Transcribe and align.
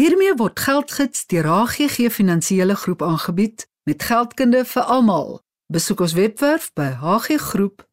Hiermee 0.00 0.32
word 0.40 0.56
Geldgids 0.64 1.26
deur 1.28 1.44
HGG 1.44 2.08
Finansiële 2.08 2.74
Groep 2.74 3.02
aangebied 3.02 3.68
met 3.84 4.02
geldkunde 4.02 4.64
vir 4.64 4.82
almal. 4.82 5.44
Besoek 5.68 6.00
ons 6.00 6.14
webwerf 6.16 6.72
by 6.72 6.86
hggroep.co.za. 7.02 7.88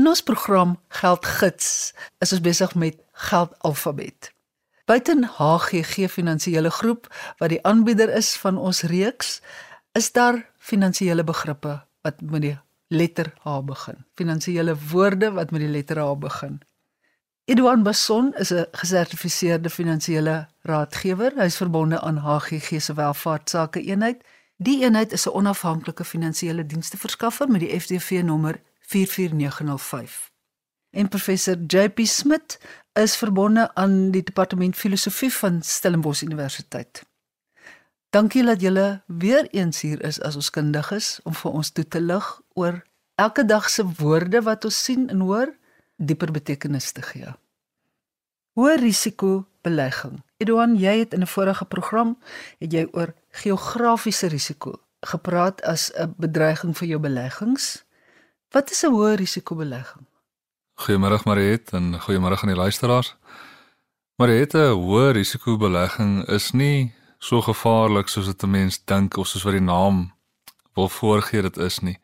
In 0.00 0.08
ons 0.08 0.22
program 0.24 0.80
Geldgids 1.02 1.92
is 2.24 2.32
ons 2.32 2.40
besig 2.40 2.72
met 2.74 2.96
geldalfabet. 3.28 4.32
Buiten 4.88 5.28
HGG 5.28 6.08
Finansiële 6.08 6.72
Groep 6.78 7.12
wat 7.36 7.52
die 7.52 7.60
aanbieder 7.60 8.08
is 8.16 8.32
van 8.40 8.56
ons 8.56 8.80
reeks, 8.88 9.44
is 9.92 10.08
daar 10.16 10.40
finansiële 10.56 11.24
begrippe 11.24 11.84
wat 12.00 12.24
met 12.24 12.42
die 12.48 12.56
letter 12.88 13.34
H 13.44 13.60
begin. 13.60 14.08
Finansiële 14.16 14.72
woorde 14.88 15.36
wat 15.36 15.52
met 15.52 15.60
die 15.68 15.74
letter 15.76 16.00
H 16.00 16.16
begin. 16.16 16.64
Eduan 17.50 17.82
Basson 17.82 18.34
is 18.34 18.50
'n 18.52 18.66
gesertifiseerde 18.70 19.70
finansiële 19.70 20.48
raadgewer. 20.62 21.32
Hy 21.34 21.44
is 21.44 21.56
verbonde 21.56 22.00
aan 22.00 22.16
HGG 22.16 22.80
se 22.82 22.94
welvaartsake 22.94 23.82
eenheid. 23.82 24.22
Die 24.56 24.82
eenheid 24.82 25.12
is 25.12 25.26
'n 25.26 25.32
onafhanklike 25.32 26.04
finansiële 26.04 26.66
diensverskaffer 26.66 27.48
met 27.48 27.60
die 27.60 27.80
FDV 27.80 28.20
nommer 28.24 28.60
44905. 28.80 30.30
En 30.90 31.08
professor 31.08 31.56
JP 31.66 31.98
Smit 32.06 32.60
is 32.92 33.16
verbonde 33.16 33.74
aan 33.74 34.10
die 34.10 34.22
departement 34.22 34.76
filosofie 34.76 35.32
van 35.32 35.62
Stellenbosch 35.62 36.22
Universiteit. 36.22 37.02
Dankie 38.10 38.44
dat 38.44 38.60
julle 38.60 39.02
weer 39.06 39.46
eens 39.50 39.80
hier 39.80 40.02
is 40.02 40.20
as 40.20 40.34
ons 40.34 40.50
kundiges 40.50 41.20
om 41.22 41.34
vir 41.34 41.50
ons 41.50 41.70
toe 41.70 41.88
te 41.88 42.00
lig 42.00 42.40
oor 42.52 42.84
elke 43.14 43.44
dag 43.44 43.70
se 43.70 43.84
woorde 43.96 44.42
wat 44.42 44.64
ons 44.64 44.84
sien 44.84 45.08
en 45.08 45.20
hoor 45.20 45.58
dieper 46.00 46.32
betekenis 46.32 46.92
te 46.96 47.04
gee. 47.04 47.32
Hoë 48.58 48.76
risiko 48.80 49.44
belegging. 49.62 50.20
Edouan, 50.40 50.74
jy 50.80 50.98
het 51.04 51.14
in 51.14 51.22
'n 51.22 51.26
vorige 51.26 51.64
program 51.64 52.18
het 52.58 52.72
jy 52.72 52.88
oor 52.92 53.14
geografiese 53.30 54.26
risiko 54.26 54.80
gepraat 55.00 55.62
as 55.62 55.92
'n 55.94 56.14
bedreiging 56.16 56.76
vir 56.76 56.88
jou 56.88 57.00
beleggings. 57.00 57.84
Wat 58.50 58.70
is 58.70 58.84
'n 58.84 58.92
hoë 58.92 59.14
risiko 59.16 59.54
belegging? 59.54 60.06
Goeiemôre 60.74 61.24
Mariet 61.24 61.70
en 61.72 62.00
goeiemôre 62.00 62.40
aan 62.40 62.52
die 62.52 62.56
luisteraars. 62.56 63.16
Mariet, 64.16 64.54
'n 64.54 64.74
hoë 64.74 65.12
risiko 65.12 65.56
belegging 65.56 66.28
is 66.28 66.50
nie 66.52 66.94
so 67.18 67.40
gevaarlik 67.40 68.08
soos 68.08 68.26
dit 68.26 68.42
'n 68.42 68.50
mens 68.50 68.84
dink 68.84 69.16
of 69.16 69.26
soos 69.26 69.42
wat 69.42 69.52
die 69.52 69.60
naam 69.60 70.12
wil 70.74 70.88
voorgee 70.88 71.42
dit 71.42 71.56
is 71.56 71.78
nie. 71.80 71.98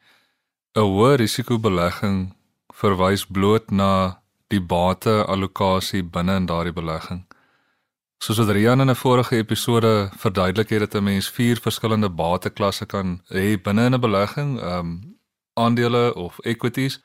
'n 0.75 0.81
Hoë 0.81 1.15
risiko 1.17 1.59
belegging 1.59 2.35
verwys 2.81 3.25
bloot 3.27 3.71
na 3.71 4.21
die 4.53 4.61
bateallokasie 4.61 6.03
binne 6.03 6.37
in 6.37 6.47
daardie 6.47 6.75
belegging. 6.77 7.25
Soos 8.23 8.39
wat 8.41 8.53
Rian 8.57 8.81
in 8.81 8.91
'n 8.91 8.95
vorige 8.95 9.37
episode 9.37 10.11
verduidelik 10.17 10.69
het 10.69 10.81
dat 10.81 10.95
'n 10.95 11.05
mens 11.05 11.29
vier 11.29 11.57
verskillende 11.57 12.09
bateklasse 12.09 12.87
kan 12.87 13.21
hê 13.29 13.57
binne 13.63 13.85
in 13.87 13.95
'n 13.95 14.01
belegging, 14.01 14.61
ehm 14.61 14.79
um, 14.79 15.17
aandele 15.55 16.15
of 16.15 16.39
equities, 16.39 17.01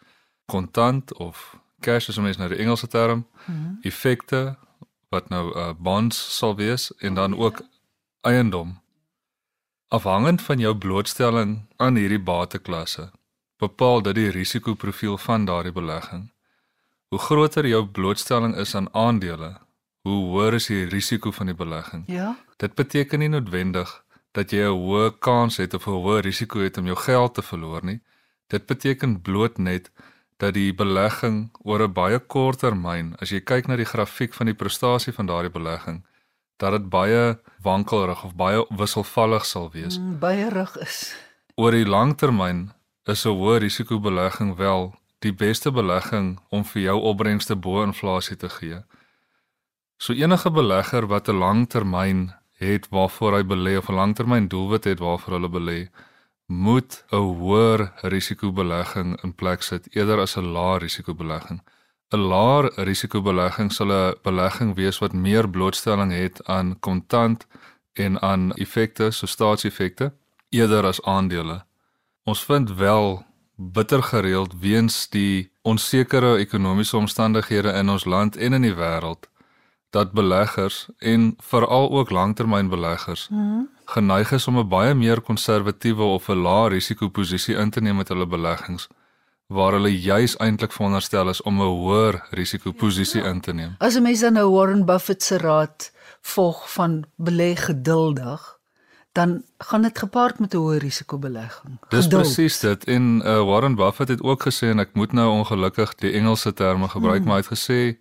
kontant 0.45 1.13
of 1.13 1.57
cash 1.79 2.09
as 2.09 2.17
ons 2.17 2.37
nou 2.37 2.49
die 2.49 2.57
Engelse 2.57 2.87
term, 2.87 3.27
mm 3.45 3.55
-hmm. 3.55 3.77
effekte 3.81 4.57
wat 5.09 5.29
nou 5.29 5.55
uh, 5.55 5.73
bonds 5.77 6.37
sal 6.37 6.55
wees 6.55 6.91
en 6.97 7.13
dan 7.13 7.37
ook 7.37 7.61
eiendom. 8.21 8.79
Afhangend 9.87 10.41
van 10.41 10.59
jou 10.59 10.75
blootstelling 10.75 11.65
aan 11.75 11.95
hierdie 11.95 12.19
bateklasse, 12.19 13.11
bepaal 13.61 14.01
dit 14.01 14.17
die 14.17 14.29
risikoprofiel 14.33 15.17
van 15.21 15.45
daardie 15.45 15.73
belegging. 15.75 16.29
Hoe 17.13 17.19
groter 17.19 17.67
jou 17.67 17.83
blootstelling 17.85 18.55
is 18.55 18.75
aan 18.75 18.89
aandele, 18.97 19.57
hoe 20.07 20.19
hoër 20.31 20.57
is 20.57 20.69
die 20.71 20.85
risiko 20.89 21.31
van 21.35 21.51
die 21.51 21.57
belegging. 21.57 22.05
Ja. 22.09 22.33
Dit 22.57 22.75
beteken 22.79 23.21
nie 23.21 23.29
noodwendig 23.29 23.91
dat 24.31 24.51
jy 24.51 24.63
'n 24.65 24.79
hoë 24.85 25.19
kans 25.19 25.57
het 25.57 25.73
of 25.73 25.87
'n 25.87 26.01
hoë 26.03 26.21
risiko 26.21 26.59
het 26.59 26.77
om 26.77 26.85
jou 26.85 26.97
geld 26.97 27.33
te 27.33 27.41
verloor 27.41 27.85
nie. 27.85 27.99
Dit 28.47 28.65
beteken 28.65 29.21
bloot 29.21 29.57
net 29.57 29.91
dat 30.37 30.53
die 30.53 30.73
belegging 30.73 31.51
oor 31.63 31.83
'n 31.83 31.93
baie 31.93 32.19
kort 32.19 32.59
termyn, 32.59 33.15
as 33.21 33.29
jy 33.29 33.41
kyk 33.41 33.67
na 33.67 33.75
die 33.75 33.85
grafiek 33.85 34.33
van 34.33 34.45
die 34.45 34.55
prestasie 34.55 35.13
van 35.13 35.25
daardie 35.25 35.51
belegging, 35.51 36.05
dat 36.57 36.71
dit 36.71 36.89
baie 36.89 37.39
wankelrig 37.61 38.23
of 38.23 38.35
baie 38.35 38.65
wisselvallig 38.69 39.45
sal 39.45 39.71
wees. 39.71 39.99
Mm, 39.99 40.19
baie 40.19 40.49
rig 40.49 40.77
is. 40.77 41.15
Oor 41.55 41.71
die 41.71 41.85
lang 41.85 42.17
termyn 42.17 42.71
is 43.05 43.25
'n 43.25 43.37
hoë 43.39 43.59
risiko 43.59 43.99
belegging 43.99 44.55
wel 44.55 44.93
die 45.19 45.33
beste 45.33 45.71
belegging 45.71 46.39
om 46.49 46.63
vir 46.63 46.81
jou 46.81 46.97
opbrengste 47.01 47.55
bo 47.55 47.83
inflasie 47.83 48.37
te 48.37 48.49
gee. 48.49 48.83
So 49.97 50.13
enige 50.13 50.51
belegger 50.51 51.07
wat 51.07 51.29
'n 51.29 51.37
lang 51.37 51.69
termyn 51.69 52.33
het 52.57 52.87
waarvoor 52.89 53.33
hy 53.37 53.43
belê 53.43 53.77
of 53.77 53.89
'n 53.89 53.95
langtermyn 53.95 54.47
doelwit 54.47 54.83
het 54.83 54.99
waarvoor 54.99 55.33
hulle 55.33 55.49
belê, 55.49 55.89
moet 56.45 57.03
'n 57.11 57.17
hoër 57.17 57.91
risikobelegging 58.01 59.23
in 59.23 59.33
plek 59.33 59.61
sit 59.61 59.95
eerder 59.95 60.19
as 60.19 60.37
'n 60.37 60.51
lae 60.55 60.77
risikobelegging. 60.77 61.61
'n 62.13 62.19
Laer 62.31 62.71
risikobelegging 62.75 63.71
sal 63.71 63.91
'n 63.91 64.15
belegging 64.23 64.75
wees 64.75 64.97
wat 64.99 65.13
meer 65.13 65.49
blootstelling 65.49 66.11
het 66.11 66.47
aan 66.47 66.79
kontant 66.79 67.47
en 67.93 68.21
aan 68.21 68.53
effekte, 68.53 69.11
so 69.11 69.25
staatseffekte, 69.25 70.13
eerder 70.49 70.85
as 70.85 71.01
aandele. 71.01 71.65
Ons 72.23 72.43
vind 72.45 72.73
wel 72.77 73.25
bitter 73.55 74.03
gereeld 74.03 74.53
weens 74.59 75.09
die 75.09 75.51
onsekere 75.61 76.37
ekonomiese 76.37 76.97
omstandighede 76.97 77.71
in 77.71 77.89
ons 77.89 78.05
land 78.05 78.37
en 78.37 78.53
in 78.53 78.61
die 78.61 78.75
wêreld 78.77 79.29
dat 79.91 80.11
beleggers 80.11 80.87
en 80.97 81.33
veral 81.37 81.91
ook 81.91 82.09
langtermynbeleggers 82.09 83.27
hmm. 83.27 83.69
geneig 83.85 84.31
is 84.31 84.47
om 84.47 84.57
'n 84.57 84.67
baie 84.67 84.93
meer 84.93 85.21
konservatiewe 85.21 86.03
of 86.03 86.29
'n 86.29 86.41
lae 86.41 86.69
risiko 86.69 87.09
posisie 87.09 87.55
in 87.55 87.69
te 87.69 87.81
neem 87.81 87.95
met 87.95 88.07
hulle 88.07 88.27
beleggings 88.27 88.87
waar 89.47 89.71
hulle 89.71 90.01
juis 90.01 90.37
eintlik 90.37 90.71
veronderstel 90.71 91.29
is 91.29 91.41
om 91.41 91.61
'n 91.61 91.75
hoër 91.83 92.27
risiko 92.29 92.71
posisie 92.71 93.21
ja. 93.21 93.29
in 93.29 93.41
te 93.41 93.53
neem. 93.53 93.75
As 93.77 93.95
'n 93.95 94.01
mens 94.01 94.19
dan 94.19 94.33
nou 94.33 94.49
Warren 94.51 94.85
Buffett 94.85 95.23
se 95.23 95.37
raad 95.37 95.91
volg 96.21 96.73
van 96.73 97.05
belê 97.15 97.55
geduldig, 97.55 98.59
dan 99.11 99.43
gaan 99.57 99.81
dit 99.81 99.97
gepaard 99.99 100.39
met 100.39 100.53
'n 100.53 100.57
hoë 100.57 100.77
risiko 100.77 101.17
belegging. 101.17 101.79
Dis 101.89 102.07
presies 102.07 102.59
dit. 102.59 102.83
En 102.83 103.21
uh, 103.25 103.43
Warren 103.43 103.75
Buffett 103.75 104.09
het 104.09 104.21
ook 104.21 104.43
gesê 104.47 104.67
en 104.67 104.79
ek 104.79 104.93
moet 104.93 105.11
nou 105.11 105.29
ongelukkig 105.29 105.95
die 105.95 106.11
Engelse 106.11 106.53
terme 106.53 106.87
gebruik, 106.87 107.17
hmm. 107.17 107.27
maar 107.27 107.37
hy 107.37 107.43
het 107.47 107.59
gesê 107.59 107.97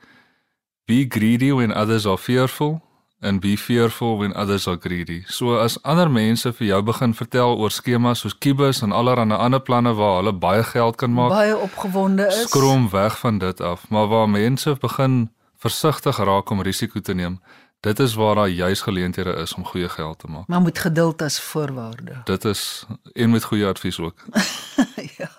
Be 0.84 1.06
greedy 1.08 1.52
when 1.52 1.72
others 1.72 2.06
are 2.06 2.18
fearful 2.18 2.80
and 3.20 3.40
be 3.40 3.56
fearful 3.56 4.18
when 4.18 4.32
others 4.34 4.66
are 4.66 4.78
greedy. 4.80 5.22
So 5.26 5.58
as 5.58 5.82
ander 5.82 6.10
mense 6.10 6.52
vir 6.52 6.66
jou 6.66 6.82
begin 6.82 7.14
vertel 7.14 7.58
oor 7.58 7.70
skemas 7.70 8.24
soos 8.24 8.34
Kibus 8.38 8.82
en 8.82 8.92
allerlei 8.92 9.36
ander 9.36 9.60
planne 9.60 9.92
waar 9.94 10.16
hulle 10.16 10.32
baie 10.32 10.64
geld 10.64 10.96
kan 10.96 11.12
maak, 11.12 11.30
baie 11.30 11.56
opgewonde 11.56 12.26
is. 12.26 12.48
Skroom 12.48 12.88
weg 12.90 13.18
van 13.18 13.38
dit 13.38 13.60
af, 13.60 13.88
maar 13.88 14.08
waar 14.08 14.28
mense 14.28 14.74
begin 14.80 15.30
versigtig 15.60 16.16
raak 16.16 16.50
om 16.50 16.62
risiko 16.62 17.00
te 17.00 17.14
neem, 17.14 17.40
dit 17.80 17.98
is 17.98 18.14
waar 18.14 18.34
daar 18.34 18.48
juis 18.48 18.80
geleenthede 18.80 19.32
is 19.32 19.54
om 19.54 19.64
goeie 19.64 19.88
geld 19.88 20.18
te 20.18 20.26
maak. 20.26 20.46
Maar 20.46 20.60
moet 20.60 20.78
geduld 20.78 21.22
as 21.22 21.40
voorwaarde. 21.40 22.20
Dit 22.24 22.44
is 22.44 22.84
en 23.12 23.30
met 23.30 23.44
goeie 23.44 23.66
advies 23.66 23.98
ook. 23.98 24.24
ja. 25.18 25.30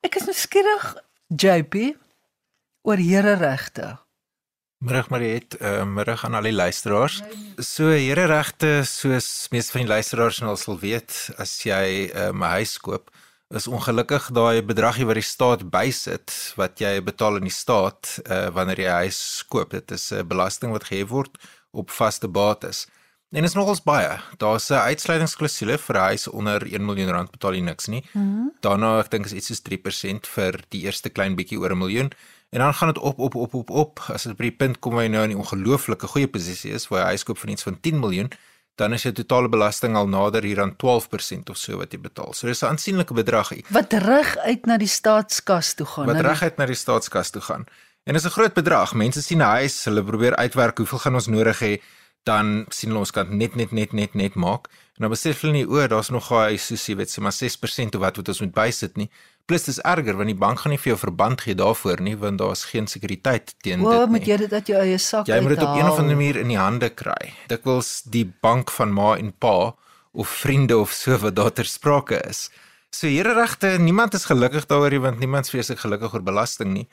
Ek 0.00 0.14
is 0.14 0.24
nou 0.28 0.36
skieurig 0.36 0.94
JP 1.26 1.96
oor 2.82 2.96
here 2.96 3.34
regte. 3.34 3.98
Middag 4.80 5.10
Mariet, 5.12 5.58
uh, 5.60 5.84
middag 5.84 6.24
aan 6.24 6.34
al 6.34 6.46
die 6.48 6.56
luisteraars. 6.56 7.18
So 7.60 7.90
here 7.92 8.24
regte 8.24 8.80
soos 8.88 9.48
meeste 9.52 9.74
van 9.76 9.84
die 9.84 9.90
luisteraars 9.90 10.38
nou 10.40 10.54
sal 10.56 10.78
weet, 10.80 11.12
as 11.36 11.58
jy 11.68 12.08
'n 12.08 12.40
uh, 12.40 12.52
huis 12.56 12.78
koop, 12.80 13.10
is 13.50 13.66
ongelukkig 13.66 14.30
daai 14.30 14.62
bedragie 14.62 15.06
wat 15.08 15.18
die 15.18 15.26
staat 15.26 15.64
bysit 15.70 16.32
wat 16.56 16.78
jy 16.78 17.00
betaal 17.02 17.40
aan 17.40 17.48
die 17.48 17.54
staat 17.54 18.20
uh, 18.22 18.46
wanneer 18.54 18.78
jy 18.78 18.88
'n 18.90 19.00
huis 19.06 19.44
koop. 19.48 19.70
Dit 19.70 19.90
is 19.90 20.12
'n 20.12 20.26
belasting 20.26 20.72
wat 20.72 20.84
gehef 20.84 21.08
word 21.08 21.38
op 21.70 21.90
vaste 21.90 22.28
bates. 22.28 22.86
En 23.30 23.44
is 23.44 23.54
nogals 23.54 23.82
baie. 23.82 24.18
Daar's 24.38 24.70
'n 24.70 24.86
uitsluitingsklausule 24.90 25.78
vir 25.78 25.96
'n 25.96 26.06
huis 26.10 26.28
onder 26.28 26.62
1 26.62 26.84
miljoen 26.84 27.10
rand 27.10 27.30
betaal 27.30 27.54
jy 27.54 27.60
niks 27.60 27.86
nie. 27.86 28.04
Mm 28.12 28.22
-hmm. 28.22 28.52
Daarna 28.60 28.98
ek 28.98 29.10
dink 29.10 29.24
is 29.24 29.32
iets 29.32 29.46
soos 29.46 29.62
3% 29.62 30.26
vir 30.26 30.60
die 30.68 30.82
eerste 30.82 31.10
klein 31.10 31.34
bietjie 31.34 31.58
oor 31.58 31.70
'n 31.70 31.78
miljoen. 31.78 32.10
En 32.50 32.58
dan 32.58 32.74
gaan 32.74 32.88
dit 32.88 32.98
op 32.98 33.18
op 33.18 33.34
op 33.34 33.54
op 33.54 33.70
op 33.70 34.00
as 34.08 34.22
dit 34.22 34.36
by 34.36 34.42
die 34.42 34.56
punt 34.56 34.78
kom 34.78 34.94
waar 34.94 35.02
jy 35.02 35.10
nou 35.10 35.24
in 35.24 35.30
'n 35.30 35.42
ongelooflike 35.42 36.06
goeie 36.06 36.28
posisie 36.28 36.72
is 36.72 36.88
waar 36.88 37.00
jy 37.00 37.06
huiskoop 37.06 37.38
van 37.38 37.48
iets 37.48 37.62
van 37.62 37.80
10 37.80 37.98
miljoen, 37.98 38.30
dan 38.80 38.96
is 38.96 39.04
jou 39.04 39.12
totale 39.14 39.50
belasting 39.52 39.96
al 39.98 40.08
nader 40.08 40.46
hier 40.46 40.62
aan 40.64 40.72
12% 40.80 41.52
of 41.52 41.58
so 41.60 41.80
wat 41.80 41.92
jy 41.92 42.00
betaal. 42.00 42.32
So 42.32 42.48
dis 42.48 42.62
'n 42.62 42.72
aansienlike 42.72 43.14
bedrag. 43.14 43.52
Wat 43.68 43.92
reg 43.92 44.36
uit 44.38 44.66
na 44.66 44.76
die 44.76 44.88
staatskas 44.88 45.74
toe 45.74 45.86
gaan. 45.86 46.06
Wat 46.06 46.20
reg 46.20 46.42
uit 46.42 46.56
na 46.56 46.66
die 46.66 46.80
staatskas 46.84 47.30
toe 47.30 47.42
gaan. 47.42 47.66
En 48.04 48.14
dis 48.14 48.24
'n 48.24 48.36
groot 48.36 48.54
bedrag. 48.54 48.94
Mense 48.94 49.22
sien 49.22 49.38
'n 49.38 49.52
huis, 49.60 49.84
hulle 49.84 50.04
probeer 50.04 50.36
uitwerk 50.36 50.78
hoeveel 50.78 50.98
gaan 50.98 51.14
ons 51.14 51.26
nodig 51.26 51.58
hê. 51.60 51.82
Dan 52.28 52.66
sien 52.68 52.90
hulle 52.90 53.00
ons 53.00 53.12
kan 53.14 53.30
net 53.36 53.56
net 53.56 53.72
net 53.72 53.92
net 53.96 54.14
net 54.14 54.34
maak 54.34 54.68
en 54.96 55.06
dan 55.06 55.12
besef 55.14 55.40
hulle 55.40 55.52
nie 55.52 55.66
o, 55.66 55.80
daar's 55.88 56.10
nog 56.12 56.26
gaai 56.28 56.58
soos 56.60 56.84
jy 56.88 56.96
weet 57.00 57.08
sê 57.12 57.22
maar 57.24 57.32
6% 57.32 57.96
of 57.96 58.02
wat 58.02 58.16
wat 58.20 58.28
ons 58.28 58.40
moet 58.44 58.52
bysit 58.54 58.96
nie. 59.00 59.08
Plus 59.48 59.64
dis 59.64 59.80
erger 59.88 60.16
want 60.18 60.28
die 60.28 60.36
bank 60.38 60.60
gaan 60.60 60.74
nie 60.74 60.78
vir 60.78 60.92
jou 60.92 60.98
verband 61.00 61.40
gee 61.40 61.56
daarvoor 61.56 62.02
nie 62.04 62.16
want 62.20 62.38
daar's 62.38 62.64
geen 62.68 62.86
sekuriteit 62.86 63.54
teen 63.64 63.80
O, 63.80 63.90
dit 63.90 64.00
nie. 64.00 64.10
moet 64.18 64.26
jy 64.28 64.36
dit 64.44 64.52
uit 64.52 64.72
jou 64.72 64.80
eie 64.82 64.98
sak 64.98 65.26
Jy 65.26 65.40
moet 65.40 65.56
dit 65.56 65.62
op 65.64 65.76
een 65.78 65.88
of 65.88 65.98
ander 65.98 66.16
manier 66.16 66.36
in 66.36 66.52
die 66.52 66.60
hande 66.60 66.90
kry. 66.90 67.32
Dikwels 67.48 68.02
die 68.04 68.26
bank 68.42 68.70
van 68.70 68.92
ma 68.92 69.16
en 69.16 69.32
pa 69.32 69.74
of 70.12 70.28
vriende 70.28 70.78
of 70.78 70.92
so 70.92 71.16
wat 71.22 71.36
daar 71.36 71.52
ter 71.52 71.64
sprake 71.64 72.20
is. 72.28 72.50
So 72.90 73.06
here 73.06 73.32
regte, 73.34 73.78
niemand 73.78 74.14
is 74.14 74.26
gelukkig 74.26 74.66
daaroor 74.66 74.90
nie 74.90 75.00
want 75.00 75.18
niemand 75.18 75.46
is 75.46 75.54
vreeslik 75.54 75.78
gelukkig 75.78 76.14
oor 76.14 76.22
belasting 76.26 76.72
nie. 76.74 76.88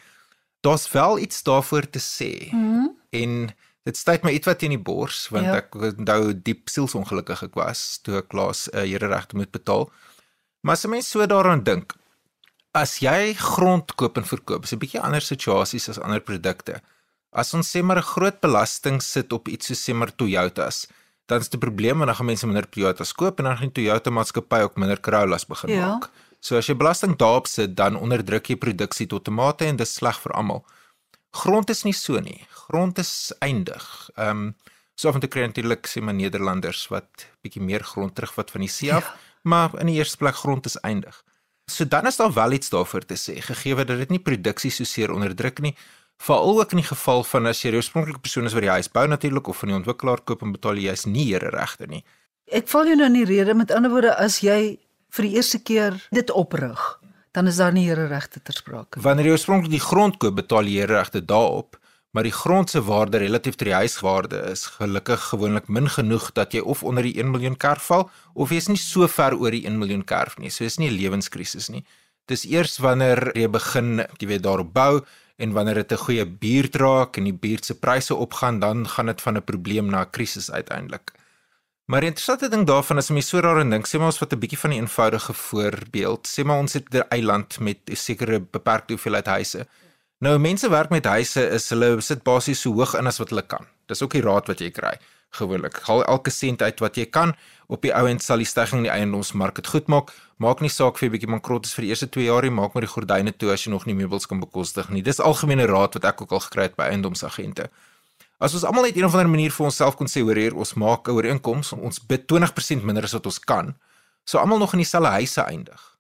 Daar's 0.62 0.88
wel 0.92 1.20
iets 1.20 1.44
daarvoor 1.44 1.90
te 1.90 2.00
sê. 2.00 2.52
Mm 2.52 2.72
-hmm. 2.72 2.90
En 3.10 3.50
dit 3.88 3.96
stuit 3.98 4.24
my 4.26 4.34
ietwat 4.36 4.60
teen 4.60 4.74
die 4.76 4.84
bors 4.90 5.30
want 5.32 5.46
Ja. 5.48 5.56
ek 5.62 5.76
onthou 5.76 6.34
diep 6.44 6.68
sielsongelukkig 6.74 7.44
ek 7.48 7.56
was 7.56 8.00
toe 8.04 8.18
ek 8.20 8.34
laas 8.36 8.68
'n 8.74 8.78
uh, 8.78 8.84
here 8.84 9.08
regte 9.08 9.36
moet 9.40 9.52
betaal. 9.52 9.88
Maar 10.64 10.74
as 10.76 10.84
'n 10.86 10.90
mens 10.90 11.08
so 11.10 11.26
daaraan 11.26 11.64
dink, 11.64 11.96
as 12.74 13.00
jy 13.00 13.34
grond 13.34 13.96
koop 13.96 14.18
en 14.18 14.26
verkoop, 14.26 14.64
is 14.64 14.74
'n 14.74 14.80
bietjie 14.80 15.00
ander 15.02 15.22
situasies 15.22 15.90
as 15.90 16.00
ander 16.00 16.20
produkte. 16.22 16.82
As 17.32 17.54
ons 17.54 17.68
sê 17.72 17.82
maar 17.84 17.98
'n 17.98 18.12
groot 18.16 18.40
belasting 18.42 19.02
sit 19.02 19.32
op 19.34 19.48
iets 19.48 19.68
soos 19.68 19.82
sê 19.90 19.94
maar 19.96 20.12
Toyotas, 20.16 20.88
dan 21.28 21.40
is 21.40 21.50
dit 21.50 21.60
'n 21.60 21.66
probleem 21.66 21.98
want 21.98 22.08
dan 22.08 22.16
gaan 22.16 22.26
mense 22.26 22.46
minder 22.48 22.70
Toyotas 22.70 23.14
koop 23.14 23.40
en 23.40 23.46
dan 23.46 23.58
gaan 23.58 23.70
die 23.72 23.84
Toyota 23.84 24.10
maatskappy 24.10 24.60
ook 24.64 24.76
minder 24.78 25.00
Corollas 25.00 25.46
begin 25.46 25.70
Ja. 25.70 25.88
maak. 25.88 26.10
So 26.40 26.58
as 26.58 26.68
jy 26.68 26.76
belasting 26.76 27.16
daarop 27.18 27.48
sit, 27.48 27.76
dan 27.76 27.96
onderdruk 27.96 28.46
jy 28.48 28.56
produksie 28.56 29.08
tot 29.08 29.28
'n 29.28 29.34
mate 29.34 29.66
en 29.66 29.76
dis 29.78 29.94
sleg 29.94 30.20
vir 30.22 30.32
almal. 30.34 30.66
Grond 31.32 31.70
is 31.70 31.84
nie 31.84 31.94
so 31.94 32.20
nie. 32.20 32.46
Grond 32.68 32.98
is 32.98 33.34
eindig. 33.40 34.10
Ehm 34.16 34.48
um, 34.48 34.56
so 34.98 35.10
af 35.10 35.14
en 35.14 35.22
toe 35.22 35.30
kry 35.30 35.44
natuurlik 35.46 35.86
sê 35.86 36.02
maar 36.02 36.16
Nederlanders 36.18 36.88
wat 36.90 37.28
bietjie 37.46 37.62
meer 37.62 37.84
grond 37.86 38.16
terugvat 38.18 38.50
van 38.52 38.64
die 38.66 38.72
see 38.72 38.90
af, 38.94 39.06
ja. 39.06 39.14
maar 39.44 39.76
in 39.80 39.92
die 39.92 40.00
eerste 40.00 40.18
plek 40.18 40.36
grond 40.36 40.66
is 40.66 40.80
eindig. 40.82 41.20
So 41.70 41.86
dan 41.86 42.08
is 42.08 42.18
daar 42.18 42.34
wel 42.34 42.52
iets 42.58 42.70
daarvoor 42.74 43.06
te 43.06 43.14
sê, 43.14 43.38
gegee 43.42 43.76
dat 43.76 43.98
dit 44.00 44.10
nie 44.10 44.20
produksie 44.20 44.72
so 44.72 44.84
seer 44.84 45.14
onderdruk 45.14 45.60
nie, 45.62 45.76
veral 46.18 46.60
ook 46.60 46.72
in 46.72 46.82
die 46.82 46.88
geval 46.88 47.24
van 47.24 47.46
as 47.46 47.62
jy 47.62 47.76
oorspronklike 47.76 48.24
persoon 48.24 48.50
is 48.50 48.56
wat 48.58 48.66
die 48.66 48.74
huis 48.74 48.90
bou 48.90 49.06
natuurlik 49.08 49.48
of 49.48 49.62
van 49.62 49.70
die 49.72 49.78
ontwikkelaar 49.78 50.24
koop 50.26 50.42
en 50.42 50.56
betaal 50.56 50.80
jy 50.82 50.96
is 50.98 51.06
nie 51.06 51.28
here 51.30 51.52
regte 51.54 51.88
nie. 51.92 52.04
Ek 52.50 52.70
val 52.72 52.88
jou 52.90 52.96
nou 52.98 53.10
in 53.12 53.20
die 53.20 53.28
rede 53.28 53.54
met 53.54 53.72
ander 53.76 53.92
woorde 53.94 54.16
as 54.18 54.40
jy 54.42 54.80
vir 55.14 55.28
die 55.28 55.36
eerste 55.36 55.60
keer 55.60 56.00
dit 56.16 56.32
oprig, 56.32 56.82
dan 57.38 57.48
is 57.48 57.60
daar 57.62 57.74
nie 57.74 57.86
here 57.86 58.08
regte 58.10 58.42
ter 58.42 58.56
sprake. 58.58 59.02
Wanneer 59.06 59.30
jy 59.30 59.36
oorspronklik 59.36 59.76
die 59.76 59.84
grond 59.84 60.16
koop, 60.18 60.40
betaal 60.40 60.66
jy 60.66 60.88
regte 60.90 61.22
daarop, 61.22 61.78
maar 62.16 62.26
die 62.26 62.34
grond 62.34 62.72
se 62.74 62.82
waarde 62.82 63.20
relatief 63.22 63.60
tot 63.60 63.68
die 63.70 63.76
huiswaarde 63.78 64.40
is 64.50 64.64
gelukkig 64.80 65.22
gewoonlik 65.30 65.68
min 65.70 65.90
genoeg 65.94 66.32
dat 66.40 66.56
jy 66.58 66.64
of 66.66 66.82
onder 66.82 67.06
die 67.06 67.14
1 67.22 67.30
miljoen 67.30 67.58
kerf 67.62 67.92
val 67.92 68.08
of 68.34 68.50
jy 68.50 68.58
is 68.64 68.72
nie 68.72 68.82
so 68.82 69.06
ver 69.12 69.38
oor 69.38 69.54
die 69.54 69.68
1 69.70 69.78
miljoen 69.78 70.02
kerf 70.02 70.40
nie. 70.42 70.50
So 70.50 70.66
is 70.66 70.80
nie 70.82 70.90
'n 70.90 70.98
lewenskrisis 70.98 71.70
nie. 71.70 71.86
Dis 72.26 72.46
eers 72.46 72.80
wanneer 72.82 73.32
jy 73.36 73.48
begin, 73.48 74.02
jy 74.18 74.28
weet, 74.28 74.44
daarop 74.44 74.74
bou 74.74 75.06
en 75.38 75.54
wanneer 75.54 75.76
dit 75.76 75.92
'n 75.92 76.06
goeie 76.06 76.26
buurt 76.26 76.76
raak 76.76 77.18
en 77.18 77.24
die 77.24 77.40
buurt 77.46 77.66
se 77.66 77.76
pryse 77.76 78.16
opgaan, 78.16 78.60
dan 78.60 78.88
gaan 78.88 79.06
dit 79.06 79.22
van 79.22 79.38
'n 79.38 79.44
probleem 79.44 79.86
na 79.86 80.02
'n 80.02 80.10
krisis 80.10 80.52
uiteindelik. 80.52 81.14
Maar 81.88 82.04
die 82.04 82.10
interessante 82.10 82.50
ding 82.52 82.66
daarvan 82.68 83.00
is 83.00 83.08
om 83.10 83.16
jy 83.16 83.22
so 83.24 83.40
daaraan 83.42 83.70
dink, 83.72 83.86
sê 83.88 83.96
maar 83.96 84.12
ons 84.12 84.18
vat 84.20 84.34
'n 84.34 84.40
bietjie 84.40 84.60
van 84.60 84.72
die 84.74 84.80
eenvoudige 84.80 85.34
voorbeeld. 85.34 86.28
Sê 86.28 86.44
maar 86.44 86.60
ons 86.60 86.74
het 86.74 86.88
'n 86.94 87.08
eiland 87.10 87.60
met 87.60 87.80
'n 87.90 87.96
sekere 87.96 88.40
beperkte 88.40 88.94
hoeveelheid 88.94 89.26
huise. 89.26 89.68
Nou 90.20 90.38
mense 90.38 90.70
werk 90.70 90.90
met 90.90 91.06
huise 91.06 91.50
is 91.50 91.70
hulle 91.70 92.02
sit 92.02 92.24
basies 92.24 92.62
so 92.62 92.74
hoog 92.74 92.96
in 92.98 93.08
as 93.08 93.18
wat 93.18 93.30
hulle 93.30 93.46
kan. 93.48 93.66
Dis 93.86 94.02
ook 94.02 94.12
die 94.12 94.22
raad 94.22 94.48
wat 94.48 94.60
jy 94.60 94.72
kry 94.72 94.98
gewoonlik. 95.30 95.80
Haal 95.88 96.04
elke 96.06 96.30
sent 96.30 96.62
uit 96.62 96.80
wat 96.80 96.96
jy 96.96 97.06
kan. 97.06 97.36
Op 97.68 97.82
die 97.82 97.94
ou 97.94 98.08
end 98.08 98.24
sal 98.24 98.38
die 98.38 98.46
stygings 98.46 98.78
in 98.78 98.84
die 98.84 98.92
eiendomsmark 98.92 99.56
dit 99.56 99.68
goed 99.68 99.88
maak. 99.88 100.12
Maak 100.38 100.62
nie 100.62 100.70
saak 100.70 101.00
jy 101.00 101.08
'n 101.08 101.12
bietjie 101.12 101.30
bankrot 101.30 101.66
is 101.66 101.74
vir 101.74 101.82
die 101.82 101.90
eerste 101.90 102.10
2 102.10 102.26
jaar 102.26 102.42
nie, 102.42 102.52
maak 102.52 102.74
maar 102.74 102.82
die 102.82 102.94
gordyne 102.96 103.32
toe 103.38 103.52
as 103.52 103.64
jy 103.64 103.72
nog 103.72 103.86
nie 103.86 103.96
meubels 103.96 104.26
kan 104.26 104.40
bekostig 104.40 104.90
nie. 104.90 105.02
Dis 105.02 105.20
algemene 105.20 105.66
raad 105.66 105.94
wat 105.94 106.06
ek 106.06 106.22
ook 106.22 106.32
al 106.32 106.40
gekry 106.40 106.64
het 106.64 106.76
by 106.76 106.84
eiendomsagente. 106.84 107.70
As 108.38 108.54
ons 108.54 108.64
almal 108.70 108.86
net 108.86 108.98
een 108.98 109.06
of 109.06 109.16
ander 109.18 109.30
manier 109.30 109.52
vir 109.54 109.66
onsself 109.66 109.96
kon 109.98 110.10
sê 110.10 110.22
hoor 110.22 110.38
hier, 110.38 110.56
ons 110.56 110.76
maak 110.78 111.08
'n 111.10 111.16
ooreenkoms, 111.18 111.74
ons 111.74 112.00
bid 112.00 112.28
20% 112.28 112.84
minder 112.84 113.04
as 113.04 113.14
wat 113.14 113.26
ons 113.26 113.40
kan, 113.40 113.76
so 114.26 114.38
almal 114.38 114.60
nog 114.60 114.74
in 114.74 114.80
dieselfde 114.80 115.10
huise 115.10 115.42
eindig. 115.42 115.98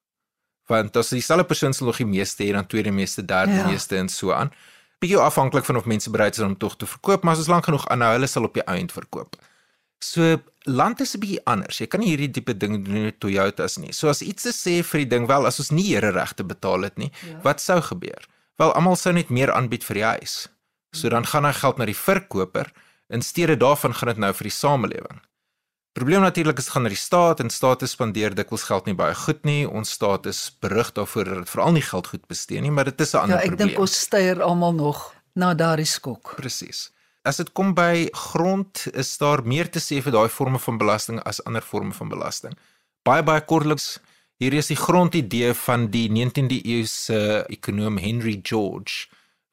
Want 0.68 0.98
as 0.98 1.10
dieselfde 1.10 1.46
persoon 1.48 1.74
sal 1.74 1.88
nog 1.88 1.98
die 1.98 2.06
meeste 2.06 2.44
hê, 2.44 2.52
dan 2.52 2.68
tweede 2.68 2.92
meeste, 2.92 3.26
derde 3.26 3.54
ja. 3.54 3.68
meeste 3.68 3.98
en 3.98 4.10
so 4.10 4.32
aan. 4.32 4.52
Bietjie 5.00 5.18
afhanklik 5.18 5.66
van 5.66 5.78
of 5.78 5.86
mense 5.86 6.10
bereid 6.10 6.38
is 6.38 6.44
om 6.44 6.58
tog 6.58 6.76
te 6.76 6.86
verkoop, 6.86 7.24
maar 7.24 7.34
as 7.34 7.40
ons 7.40 7.48
lank 7.48 7.66
genoeg 7.66 7.88
aanhou, 7.88 8.12
hulle 8.12 8.28
sal 8.28 8.44
op 8.44 8.54
die 8.54 8.66
eind 8.66 8.92
verkoop. 8.92 9.36
So 10.00 10.38
land 10.66 11.00
is 11.02 11.16
'n 11.16 11.20
bietjie 11.20 11.46
anders. 11.46 11.78
Jy 11.78 11.88
kan 11.88 12.00
nie 12.00 12.10
hierdie 12.10 12.32
tipe 12.32 12.58
ding 12.58 12.86
doen 12.86 13.04
met 13.04 13.20
Toyotas 13.20 13.78
nie. 13.78 13.94
So 13.94 14.10
as 14.10 14.22
iets 14.22 14.44
te 14.44 14.50
sê 14.50 14.84
vir 14.84 15.00
die 15.00 15.10
ding 15.10 15.28
wel 15.28 15.46
as 15.46 15.60
ons 15.60 15.72
nie 15.72 15.96
here 15.96 16.12
regte 16.12 16.44
betaal 16.44 16.82
het 16.82 16.98
nie, 16.98 17.12
ja. 17.24 17.40
wat 17.42 17.62
sou 17.62 17.82
gebeur? 17.82 18.28
Wel 18.58 18.74
almal 18.74 18.96
sou 18.96 19.14
net 19.14 19.30
meer 19.30 19.52
aanbied 19.52 19.84
vir 19.84 19.94
die 19.94 20.04
huis. 20.04 20.50
So 20.92 21.10
dan 21.10 21.26
gaan 21.26 21.46
hy 21.46 21.54
geld 21.54 21.78
na 21.78 21.86
die 21.86 21.98
verkoper 21.98 22.72
in 23.10 23.22
steede 23.22 23.58
daarvan 23.58 23.94
gaan 23.96 24.08
dit 24.14 24.18
nou 24.18 24.34
vir 24.34 24.50
die 24.50 24.56
samelewing. 24.56 25.22
Probleem 25.98 26.22
natuurlik 26.22 26.60
is 26.62 26.68
gaan 26.70 26.84
na 26.86 26.92
die 26.94 27.00
staat 27.00 27.40
en 27.42 27.50
state 27.50 27.88
spandeer 27.90 28.36
dikwels 28.38 28.68
geld 28.70 28.86
nie 28.86 28.94
baie 28.98 29.16
goed 29.18 29.40
nie. 29.50 29.64
Ons 29.66 29.96
staat 29.98 30.28
is 30.30 30.52
berig 30.62 30.92
daarvoor 30.94 31.32
dat 31.32 31.40
dit 31.46 31.50
veral 31.50 31.74
nie 31.74 31.82
geld 31.82 32.12
goed 32.12 32.28
bestee 32.30 32.62
nie, 32.62 32.72
maar 32.72 32.86
dit 32.86 33.02
is 33.02 33.14
'n 33.14 33.18
ander 33.18 33.38
Ja, 33.38 33.42
ek 33.42 33.48
probleem. 33.48 33.68
dink 33.68 33.80
ons 33.80 34.00
styer 34.00 34.42
almal 34.42 34.74
nog 34.74 35.14
na 35.36 35.54
daardie 35.54 35.86
skok. 35.86 36.36
Presies. 36.36 36.92
As 37.24 37.38
dit 37.38 37.52
kom 37.54 37.74
by 37.74 38.08
grond, 38.14 38.88
is 38.94 39.18
daar 39.18 39.44
meer 39.44 39.70
te 39.70 39.80
sê 39.80 40.02
vir 40.02 40.12
daai 40.12 40.30
forme 40.30 40.60
van 40.60 40.78
belasting 40.78 41.20
as 41.24 41.44
ander 41.46 41.62
forme 41.62 41.94
van 41.94 42.10
belasting. 42.10 42.54
Baie 43.04 43.24
baie 43.24 43.42
kortliks, 43.42 44.00
hier 44.38 44.54
is 44.54 44.68
die 44.68 44.76
grondidee 44.76 45.54
van 45.54 45.88
die 45.88 46.10
19de 46.10 46.62
eeu 46.66 46.86
se 46.86 47.46
ekonom 47.50 47.98
Henry 47.98 48.40
George 48.44 49.08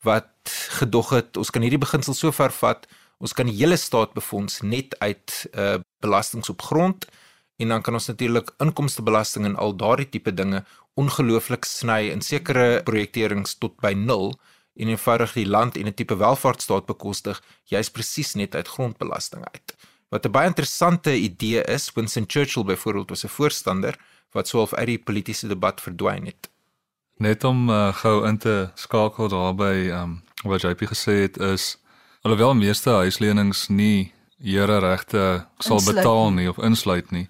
wat 0.05 0.53
gedog 0.79 1.11
het 1.11 1.37
ons 1.41 1.51
kan 1.51 1.63
hierdie 1.63 1.81
beginsel 1.81 2.15
so 2.15 2.33
ver 2.33 2.53
vat, 2.53 2.87
ons 3.19 3.33
kan 3.33 3.49
die 3.49 3.57
hele 3.57 3.77
staat 3.81 4.15
befonds 4.15 4.63
net 4.63 4.97
uit 5.01 5.47
uh 5.53 5.79
belastings 6.05 6.51
op 6.53 6.63
grond 6.63 7.07
en 7.57 7.71
dan 7.73 7.83
kan 7.83 7.95
ons 7.97 8.07
natuurlik 8.11 8.51
inkomstebelasting 8.61 9.47
en 9.49 9.57
al 9.57 9.73
daardie 9.77 10.09
tipe 10.09 10.35
dinge 10.35 10.65
ongelooflik 11.01 11.65
sny 11.65 12.11
in 12.13 12.21
sekere 12.21 12.83
projekterings 12.85 13.57
tot 13.59 13.79
by 13.81 13.95
nul 13.97 14.35
en 14.75 14.91
eenvoudig 14.91 15.33
die 15.39 15.47
land 15.47 15.77
en 15.77 15.87
'n 15.87 15.95
tipe 15.95 16.17
welvaartstaat 16.17 16.87
bekostig 16.87 17.43
juis 17.65 17.91
presies 17.91 18.35
net 18.35 18.55
uit 18.55 18.69
grondbelasting 18.69 19.45
uit. 19.53 19.77
Wat 20.11 20.27
'n 20.27 20.31
baie 20.31 20.47
interessante 20.47 21.17
idee 21.17 21.63
is, 21.65 21.93
Winston 21.95 22.25
Churchill 22.27 22.65
byvoorbeeld 22.65 23.11
was 23.11 23.25
'n 23.25 23.29
voorstander 23.29 23.99
wat 24.33 24.49
sou 24.49 24.59
half 24.59 24.75
uit 24.75 24.87
die 24.87 24.99
politieke 24.99 25.47
debat 25.47 25.81
verdwyn 25.81 26.27
het. 26.27 26.51
Net 27.17 27.45
om 27.45 27.69
uh, 27.71 27.95
gou 27.95 28.27
in 28.27 28.39
te 28.39 28.71
skakel 28.75 29.29
daarby 29.29 29.91
um, 29.95 30.23
wat 30.45 30.63
JP 30.63 30.91
gesê 30.91 31.21
het 31.27 31.37
is 31.37 31.77
alhoewel 32.23 32.55
meeste 32.55 32.91
huislenings 32.91 33.69
nie 33.69 34.13
here 34.43 34.79
regte 34.79 35.47
sal 35.59 35.79
Insluit 35.79 35.97
betaal 35.97 36.31
nie 36.33 36.49
of 36.49 36.59
insluit 36.59 37.11
nie. 37.11 37.29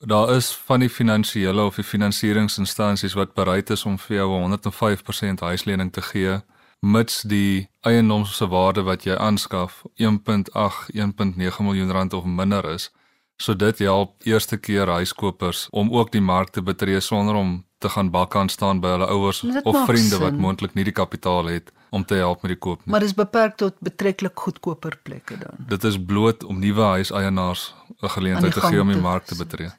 Daar 0.00 0.30
is 0.34 0.50
van 0.66 0.80
die 0.80 0.90
finansiële 0.90 1.62
of 1.62 1.76
die 1.76 1.84
finansieringsinstansies 1.84 3.14
wat 3.14 3.34
bereid 3.34 3.70
is 3.70 3.84
om 3.84 3.98
vir 3.98 4.16
jou 4.16 4.28
105% 4.44 5.40
huislening 5.40 5.92
te 5.92 6.02
gee 6.02 6.40
mits 6.80 7.22
die 7.22 7.68
eiendom 7.80 8.24
se 8.26 8.46
waarde 8.48 8.82
wat 8.82 9.04
jy 9.04 9.16
aanskaf 9.16 9.82
1.8 9.96 10.90
1.9 10.94 11.64
miljoen 11.64 11.90
rand 11.90 12.12
of 12.12 12.24
minder 12.24 12.64
is. 12.70 12.90
So 13.36 13.56
dit 13.56 13.78
help 13.78 14.24
eerste 14.24 14.56
keer 14.56 14.88
huiskopers 14.88 15.66
om 15.70 15.90
ook 15.92 16.12
die 16.12 16.20
mark 16.20 16.50
te 16.50 16.62
betree 16.62 17.00
sonder 17.00 17.34
om 17.34 17.64
te 17.78 17.88
gaan 17.88 18.10
bakkan 18.10 18.48
staan 18.48 18.80
by 18.80 18.94
hulle 18.94 19.06
ouers 19.12 19.42
of 19.62 19.84
vriende 19.84 20.18
wat 20.18 20.32
sin. 20.32 20.40
moontlik 20.40 20.74
nie 20.74 20.84
die 20.84 20.92
kapitaal 20.96 21.46
het 21.52 21.72
om 21.90 22.04
te 22.04 22.14
help 22.14 22.42
met 22.42 22.54
die 22.54 22.58
koop 22.58 22.80
nie. 22.84 22.90
Maar 22.90 23.04
dis 23.04 23.14
beperk 23.14 23.56
tot 23.60 23.76
betreklik 23.84 24.40
goedkoper 24.40 24.98
plekke 25.02 25.38
dan. 25.38 25.66
Dit 25.68 25.84
is 25.84 25.98
bloot 26.00 26.44
om 26.44 26.58
nuwe 26.58 26.82
huiseienaars 26.96 27.74
'n 28.02 28.08
geleentheid 28.08 28.52
te 28.52 28.60
gee 28.60 28.80
om 28.80 28.88
die 28.88 29.00
mark 29.00 29.24
te 29.24 29.36
betree. 29.36 29.70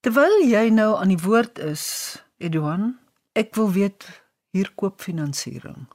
Terwyl 0.00 0.42
jy 0.42 0.68
nou 0.68 0.96
aan 0.98 1.08
die 1.08 1.22
woord 1.22 1.58
is, 1.58 2.16
Edouan, 2.38 2.98
ek 3.32 3.54
wil 3.54 3.72
weet 3.72 4.06
huurkoopfinansiering. 4.50 5.86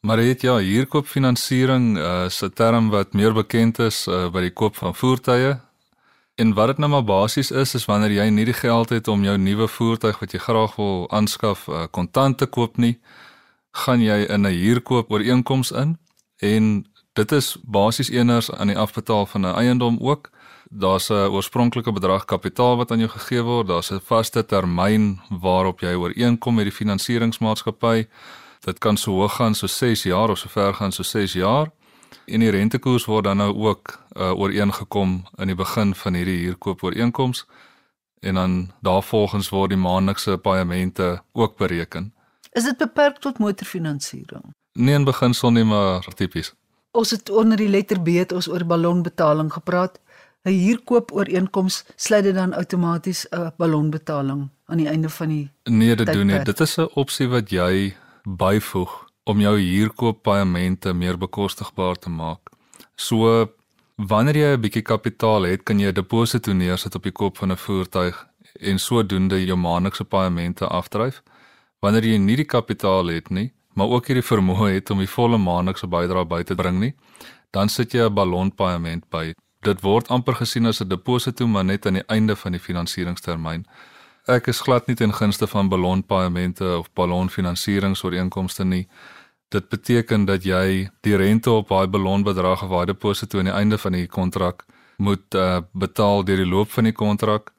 Maar 0.00 0.16
dit 0.16 0.40
ja, 0.40 0.56
huurkoopfinansiering 0.58 1.98
uh, 1.98 2.24
is 2.24 2.42
'n 2.42 2.50
term 2.54 2.90
wat 2.90 3.12
meer 3.12 3.32
bekend 3.32 3.78
is 3.78 4.06
uh, 4.06 4.30
by 4.30 4.40
die 4.40 4.52
koop 4.52 4.76
van 4.76 4.94
voertuie. 4.94 5.65
En 6.36 6.52
wat 6.52 6.66
dit 6.66 6.78
nou 6.78 6.90
maar 6.90 7.04
basies 7.04 7.50
is, 7.50 7.74
is 7.74 7.84
wanneer 7.88 8.12
jy 8.12 8.26
nie 8.28 8.44
die 8.44 8.56
geld 8.56 8.90
het 8.92 9.08
om 9.08 9.22
jou 9.24 9.36
nuwe 9.40 9.68
voertuig 9.72 10.18
wat 10.20 10.34
jy 10.36 10.40
graag 10.44 10.74
wil 10.76 11.06
aanskaf 11.08 11.62
uh, 11.68 11.86
kontant 11.90 12.36
te 12.38 12.46
koop 12.46 12.76
nie, 12.76 12.98
gaan 13.72 14.04
jy 14.04 14.18
in 14.28 14.44
'n 14.44 14.52
huurkoop 14.52 15.10
ooreenkoms 15.10 15.72
in 15.72 15.96
en 16.44 16.84
dit 17.16 17.32
is 17.32 17.56
basies 17.64 18.10
eners 18.12 18.50
aan 18.52 18.68
die 18.68 18.76
afbetaal 18.76 19.26
van 19.26 19.46
'n 19.46 19.56
eiendom 19.64 19.96
ook. 20.00 20.30
Daar's 20.70 21.08
'n 21.08 21.32
oorspronklike 21.32 21.92
bedrag 21.92 22.24
kapitaal 22.24 22.76
wat 22.76 22.90
aan 22.90 22.98
jou 22.98 23.10
gegee 23.10 23.42
word, 23.42 23.66
daar's 23.66 23.90
'n 23.90 24.00
vaste 24.04 24.46
termyn 24.46 25.20
waarop 25.30 25.80
jy 25.80 25.94
ooreenkom 25.94 26.54
met 26.54 26.64
die 26.64 26.78
finansieringsmaatskappy. 26.80 28.06
Dit 28.60 28.78
kan 28.78 28.96
so 28.96 29.12
hoog 29.12 29.36
gaan 29.36 29.54
so 29.54 29.66
6 29.66 30.02
jaar 30.02 30.30
of 30.30 30.38
so 30.38 30.48
ver 30.48 30.74
gaan 30.74 30.92
so 30.92 31.02
6 31.02 31.32
jaar. 31.32 31.70
En 32.24 32.40
die 32.40 32.50
rentekoers 32.50 33.04
word 33.04 33.24
dan 33.24 33.36
nou 33.36 33.54
ook 33.54 33.98
uh, 34.16 34.32
ooreengekom 34.38 35.24
in 35.36 35.46
die 35.46 35.56
begin 35.56 35.94
van 35.94 36.14
hierdie 36.14 36.38
huurkoopooreenkoms 36.44 37.46
en 38.20 38.34
dan 38.34 38.70
daarvolgens 38.80 39.48
word 39.48 39.70
die 39.70 39.78
maandelikse 39.78 40.36
paemente 40.36 41.22
ook 41.32 41.56
bereken. 41.56 42.14
Is 42.52 42.64
dit 42.64 42.76
beperk 42.76 43.18
tot 43.18 43.38
motorfinansiering? 43.38 44.54
Nee 44.72 44.94
in 44.94 45.04
beginsel 45.04 45.50
nie 45.50 45.64
maar 45.64 46.04
tipies. 46.14 46.54
Ons 46.90 47.10
het 47.10 47.30
onder 47.30 47.56
die 47.56 47.68
letter 47.68 48.00
B 48.00 48.16
het 48.16 48.32
ons 48.32 48.48
oor 48.48 48.64
ballonbetaling 48.64 49.52
gepraat. 49.52 50.00
'n 50.46 50.50
Huurkoopooreenkoms 50.50 51.84
sluit 51.96 52.24
dit 52.24 52.34
dan 52.34 52.54
outomaties 52.54 53.26
'n 53.30 53.52
ballonbetaling 53.56 54.48
aan 54.66 54.76
die 54.76 54.88
einde 54.88 55.08
van 55.08 55.28
die 55.28 55.50
Nee, 55.64 55.96
dit 55.96 56.12
doen 56.12 56.26
nie. 56.26 56.42
Dit 56.42 56.60
is 56.60 56.76
'n 56.76 56.88
opsie 56.94 57.28
wat 57.28 57.50
jy 57.50 57.96
byvoeg 58.22 59.05
om 59.26 59.40
jou 59.42 59.56
huurkooppaemente 59.58 60.92
meer 60.94 61.18
bekostigbaar 61.18 61.98
te 61.98 62.10
maak. 62.10 62.52
So 62.94 63.48
wanneer 63.96 64.36
jy 64.36 64.52
'n 64.54 64.60
bietjie 64.60 64.82
kapitaal 64.82 65.42
het, 65.42 65.64
kan 65.64 65.78
jy 65.78 65.88
'n 65.88 65.94
deposito 65.94 66.52
neersit 66.52 66.94
op 66.94 67.02
die 67.02 67.12
koop 67.12 67.36
van 67.36 67.50
'n 67.50 67.56
voertuig 67.56 68.26
en 68.60 68.78
sodoende 68.78 69.44
jou 69.44 69.56
maandelikse 69.56 70.04
paemente 70.04 70.66
afdryf. 70.66 71.22
Wanneer 71.80 72.04
jy 72.04 72.18
nie 72.18 72.36
die 72.36 72.44
kapitaal 72.44 73.06
het 73.06 73.30
nie, 73.30 73.52
maar 73.74 73.88
ook 73.88 74.08
nie 74.08 74.14
die 74.14 74.28
vermoë 74.34 74.72
het 74.74 74.90
om 74.90 74.98
die 74.98 75.08
volle 75.08 75.38
maandelikse 75.38 75.86
bydrae 75.86 76.24
by 76.24 76.42
te 76.42 76.54
bring 76.54 76.78
nie, 76.80 76.94
dan 77.50 77.68
sit 77.68 77.92
jy 77.92 78.06
'n 78.06 78.14
ballonpaement 78.14 79.10
by. 79.10 79.34
Dit 79.62 79.80
word 79.80 80.08
amper 80.08 80.34
gesien 80.34 80.66
as 80.66 80.80
'n 80.80 80.88
deposito 80.88 81.46
maar 81.46 81.64
net 81.64 81.86
aan 81.86 81.94
die 81.94 82.06
einde 82.08 82.36
van 82.36 82.52
die 82.52 82.60
finansieringstermyn. 82.60 83.66
Ek 84.26 84.46
is 84.46 84.60
glad 84.60 84.86
nie 84.86 84.96
ten 84.96 85.12
gunste 85.14 85.46
van 85.46 85.68
ballonpaemente 85.68 86.78
of 86.78 86.92
ballonfinansieringsooreenkomste 86.92 88.64
nie. 88.64 88.88
Dit 89.48 89.68
beteken 89.68 90.24
dat 90.24 90.44
jy 90.44 90.88
die 91.06 91.16
rente 91.16 91.50
op 91.50 91.68
daai 91.68 91.86
ballonbedrag 91.86 92.62
of 92.62 92.70
daai 92.70 92.86
deposito 92.86 93.38
aan 93.38 93.50
die 93.50 93.54
einde 93.54 93.78
van 93.78 93.92
die 93.92 94.06
kontrak 94.06 94.64
moet 94.96 95.34
uh, 95.34 95.60
betaal 95.72 96.24
deur 96.24 96.40
die 96.42 96.48
loop 96.48 96.70
van 96.70 96.84
die 96.84 96.92
kontrak 96.92 97.52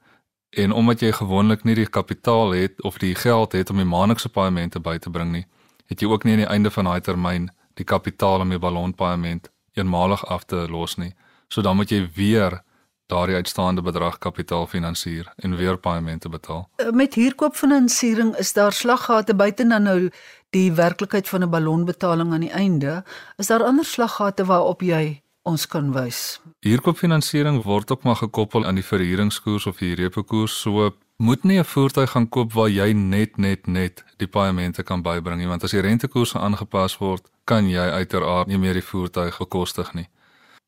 en 0.50 0.72
omdat 0.72 1.00
jy 1.00 1.12
gewoonlik 1.12 1.64
nie 1.64 1.74
die 1.74 1.88
kapitaal 1.88 2.52
het 2.56 2.82
of 2.82 2.98
die 2.98 3.14
geld 3.14 3.52
het 3.52 3.70
om 3.70 3.80
die 3.80 3.88
maandelikse 3.88 4.28
paemente 4.28 4.80
by 4.80 4.98
te 4.98 5.10
bring 5.10 5.32
nie, 5.32 5.44
het 5.88 6.00
jy 6.02 6.08
ook 6.08 6.24
nie 6.24 6.36
aan 6.36 6.44
die 6.44 6.52
einde 6.52 6.70
van 6.70 6.88
daai 6.88 7.00
termyn 7.00 7.48
die 7.78 7.86
kapitaal 7.88 8.44
om 8.44 8.52
jou 8.52 8.60
ballonpaement 8.60 9.50
eenmalig 9.78 10.24
af 10.26 10.44
te 10.44 10.66
los 10.68 10.96
nie. 10.98 11.12
So 11.48 11.62
dan 11.62 11.76
moet 11.76 11.92
jy 11.92 12.02
weer 12.16 12.60
daardie 13.08 13.38
uitstaande 13.40 13.82
bedrag 13.82 14.18
kapitaal 14.18 14.66
finansier 14.66 15.32
en 15.36 15.56
weer 15.56 15.78
paemente 15.78 16.28
betaal. 16.28 16.68
Met 16.92 17.14
huurkoopfinansiering 17.14 18.34
is 18.36 18.52
daar 18.52 18.72
slaggate 18.72 19.34
buite 19.34 19.66
dan 19.66 19.82
nou 19.82 20.10
die 20.50 20.72
werklikheid 20.72 21.28
van 21.28 21.42
'n 21.42 21.50
ballonbetaling 21.50 22.32
aan 22.32 22.40
die 22.40 22.52
einde. 22.52 23.04
Is 23.36 23.46
daar 23.46 23.62
ander 23.62 23.84
slaggate 23.84 24.44
waarop 24.44 24.80
jy 24.80 25.22
ons 25.42 25.66
kan 25.66 25.92
wys? 25.92 26.40
Huurkoopfinansiering 26.60 27.62
word 27.62 27.90
ook 27.90 28.02
maar 28.02 28.16
gekoppel 28.16 28.66
aan 28.66 28.74
die 28.74 28.84
verhuuringskoers 28.84 29.66
of 29.66 29.78
die 29.78 29.94
repokoers, 29.94 30.60
so 30.60 30.90
moet 31.16 31.42
nie 31.44 31.58
'n 31.58 31.64
voertuig 31.64 32.10
gaan 32.10 32.28
koop 32.28 32.52
waar 32.52 32.68
jy 32.68 32.92
net 32.92 33.36
net 33.36 33.66
net 33.66 34.04
die 34.16 34.28
paemente 34.28 34.82
kan 34.82 35.02
bybring 35.02 35.38
nie, 35.38 35.48
want 35.48 35.62
as 35.62 35.70
die 35.70 35.80
rentekoerse 35.80 36.38
aangepas 36.38 36.98
word, 36.98 37.30
kan 37.44 37.68
jy 37.68 37.90
uiteraard 37.90 38.46
nie 38.46 38.58
meer 38.58 38.72
die 38.72 38.84
voertuig 38.84 39.38
bekostig 39.38 39.94
nie. 39.94 40.08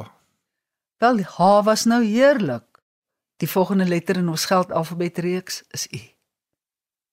Wel, 1.03 1.15
die 1.19 1.27
H 1.27 1.59
was 1.67 1.83
nou 1.91 1.99
heerlik. 2.05 2.63
Die 3.43 3.51
volgende 3.51 3.91
letter 3.91 4.15
in 4.23 4.31
ons 4.31 4.47
geldalfabetreeks 4.47 5.67
is 5.75 5.91
U. 5.91 5.99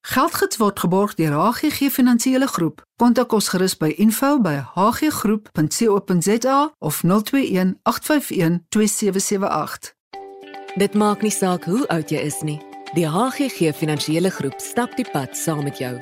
Geldgids 0.09 0.57
word 0.57 0.79
geborg 0.79 1.13
deur 1.19 1.35
HGG 1.37 1.91
Finansiële 1.93 2.47
Groep. 2.47 2.81
Kontak 2.97 3.33
ons 3.33 3.47
gerus 3.47 3.77
by 3.77 3.93
info@hggroep.co.za 4.01 6.73
of 6.79 7.03
021 7.03 7.79
851 7.83 8.65
2778. 8.69 9.95
Dit 10.75 10.93
maak 10.93 11.21
nie 11.21 11.31
saak 11.31 11.65
hoe 11.65 11.87
oud 11.87 12.09
jy 12.09 12.17
is 12.17 12.41
nie. 12.41 12.61
Die 12.93 13.07
HGG 13.07 13.75
Finansiële 13.75 14.29
Groep 14.29 14.53
stap 14.57 14.95
die 14.97 15.11
pad 15.11 15.37
saam 15.37 15.63
met 15.63 15.77
jou. 15.77 16.01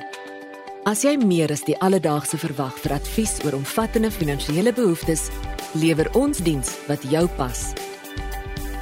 As 0.84 1.02
jy 1.02 1.16
meer 1.16 1.50
as 1.52 1.64
die 1.64 1.80
alledaagse 1.80 2.38
verwag 2.38 2.78
vir 2.80 2.92
advies 2.92 3.44
oor 3.44 3.54
omvattende 3.60 4.10
finansiële 4.10 4.72
behoeftes, 4.72 5.28
lewer 5.72 6.14
ons 6.14 6.38
diens 6.38 6.76
wat 6.86 7.02
jou 7.02 7.28
pas. 7.36 7.72